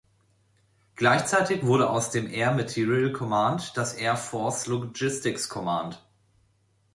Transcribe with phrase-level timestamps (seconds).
[0.95, 6.03] Gleichzeitig wurde aus dem "Air Materiel Command" das "Air Force Logistics Command".